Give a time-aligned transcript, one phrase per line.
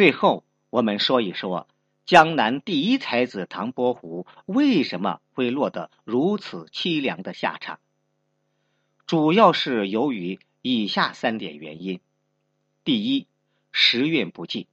[0.00, 1.68] 最后，我们说一说
[2.06, 7.80] 江南第一才子唐伯虎为什么会落得如此凄凉的下场。
[9.06, 12.00] 主要是由于以下三点原因：
[12.82, 13.26] 第一，
[13.72, 14.68] 时运不济。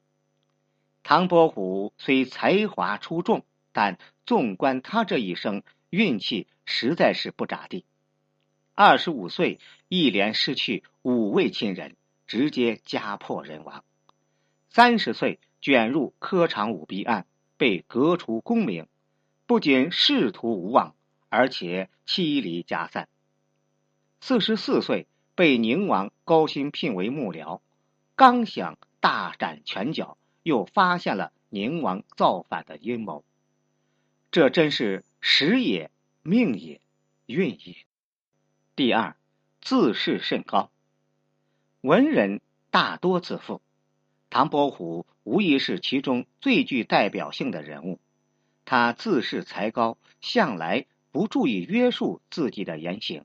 [1.04, 7.84] 唐伯虎虽才华出众，但纵观他这一生，运气实在是不咋地。
[8.76, 9.60] 二十五岁，
[9.90, 11.98] 一连失去五位亲人，
[12.28, 13.82] 直接家破人亡；
[14.78, 17.26] 三十岁，卷入科场舞弊案，
[17.58, 18.86] 被革除功名，
[19.48, 20.94] 不仅仕途无望，
[21.30, 23.10] 而且妻离家散。
[24.22, 27.62] 四十四岁，被宁王高薪聘为幕僚，
[28.16, 33.24] 刚想大展拳脚，又发现了宁王造反的阴谋。
[34.30, 35.90] 这真是时也，
[36.22, 36.82] 命也，
[37.26, 37.78] 运也。
[38.76, 39.16] 第二，
[39.60, 40.70] 自视甚高。
[41.82, 43.60] 文人大多自负，
[44.30, 48.00] 唐伯虎无疑是其中最具代表性的人物。
[48.66, 53.24] 他自恃才高，向来不注意约束自己的言行。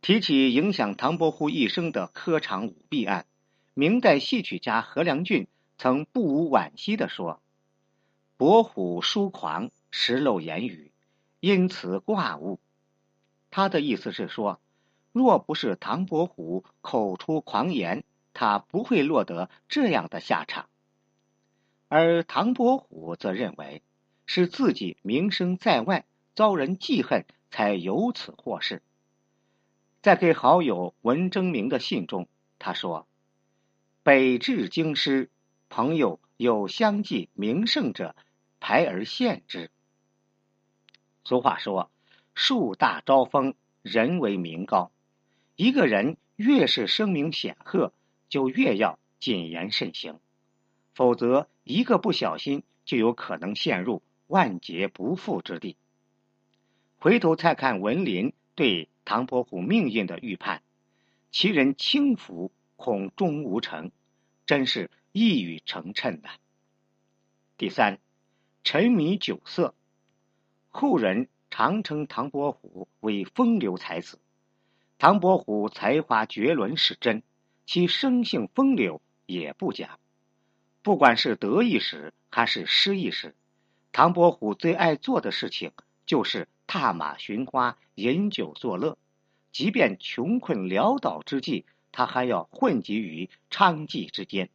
[0.00, 3.26] 提起影响唐伯虎一生的科场舞弊案，
[3.74, 7.40] 明代戏曲家何良俊曾不无惋惜地说
[8.36, 10.90] ：“伯虎疏狂，时漏言语，
[11.38, 12.58] 因此挂物。”
[13.50, 14.60] 他的意思是说，
[15.12, 18.02] 若不是唐伯虎口出狂言，
[18.34, 20.68] 他不会落得这样的下场。
[21.88, 23.82] 而唐伯虎则认为，
[24.26, 28.82] 是自己名声在外，遭人记恨，才由此获释。
[30.00, 32.26] 在给好友文征明的信中，
[32.58, 33.06] 他说
[34.02, 35.30] ：“北至京师，
[35.68, 38.16] 朋友有相继名胜者，
[38.58, 39.70] 排而献之。”
[41.24, 41.90] 俗话说
[42.34, 44.90] ：“树大招风，人为名高。”
[45.54, 47.92] 一个人越是声名显赫，
[48.32, 50.18] 就越要谨言慎行，
[50.94, 55.76] 否则一个不小心就有可能陷入万劫不复之地。
[56.96, 58.88] 回头再看文林对。
[59.04, 60.62] 唐伯虎命运的预判，
[61.32, 63.90] 其人轻浮，恐终无成，
[64.46, 66.30] 真是一语成谶呐。
[67.58, 67.98] 第三，
[68.62, 69.74] 沉迷酒色，
[70.70, 74.20] 后人常称唐伯虎为风流才子。
[74.98, 77.24] 唐伯虎才华绝伦是真，
[77.66, 79.98] 其生性风流也不假。
[80.82, 83.34] 不管是得意时还是失意时，
[83.92, 85.72] 唐伯虎最爱做的事情
[86.06, 86.48] 就是。
[86.64, 88.96] 踏马寻花，饮酒作乐，
[89.50, 94.48] 即便穷困潦倒之际，他还要混迹于娼妓之间。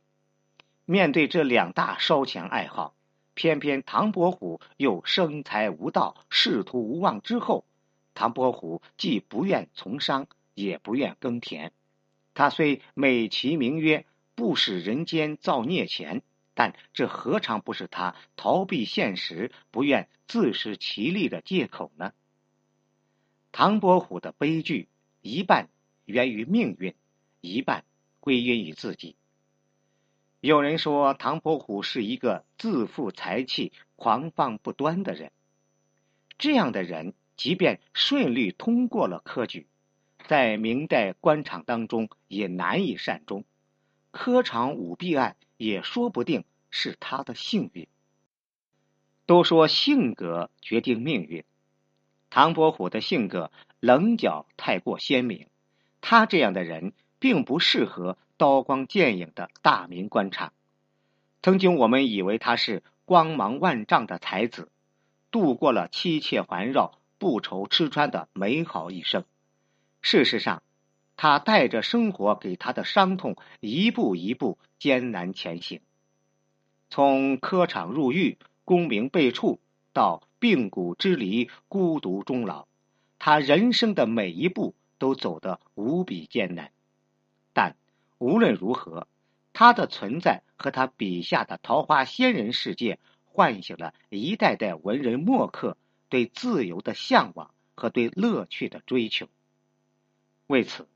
[0.86, 2.96] 面对这两大烧钱爱好，
[3.36, 7.22] 偏偏唐伯虎又生财无道，仕途无望。
[7.22, 7.66] 之后，
[8.16, 10.26] 唐伯虎既不愿从商，
[10.56, 11.72] 也不愿耕田。
[12.38, 14.06] 他虽美其名曰
[14.36, 16.22] 不使人间造孽钱。
[16.54, 22.14] 但这何尝不是他逃避现实、不愿自食其力的借口呢？
[23.52, 24.88] 唐伯虎的悲剧
[25.22, 25.70] 一半
[26.06, 26.96] 源于命运，
[27.42, 27.86] 一半
[28.20, 29.16] 归因于自己。
[30.40, 35.32] 有人说唐伯虎是一个自负才气、狂放不端的人。
[36.40, 39.68] 这样的人，即便顺利通过了科举，
[40.28, 43.44] 在明代官场当中也难以善终。
[44.12, 45.36] 科场舞弊案。
[45.58, 47.88] 也说不定是他的幸运。
[49.26, 51.44] 都说性格决定命运，
[52.30, 55.48] 唐伯虎的性格棱角太过鲜明，
[56.00, 60.54] 他这样的人并不适合刀光剑影的大明官场。
[61.42, 64.70] 曾经我们以为他是光芒万丈的才子，
[65.32, 69.26] 度过了妻妾环绕、不愁吃穿的美好一生。
[70.02, 70.64] 事实上，
[71.16, 75.82] 他带着生活给他的伤痛，一步一步艰难前行。
[76.90, 79.60] 从科场入狱、功名被黜，
[79.94, 82.68] 到病骨之离、孤独终老，
[83.20, 86.72] 他人生的每一步都走得无比艰难。
[87.52, 87.76] 但
[88.20, 89.08] 无论如何，
[89.52, 95.76] 他的存在和他笔下的桃花仙人世界，唤醒了一代代文人墨客
[96.08, 99.28] 对自由的向往和对乐趣的追求。
[100.48, 100.88] 为此。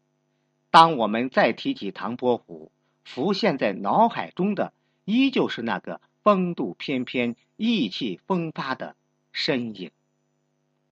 [0.70, 2.72] 当我们再提起唐伯虎，
[3.04, 4.74] 浮现在脑海中的
[5.06, 8.96] 依旧是那个风度翩翩、意气风发的
[9.32, 9.92] 身影。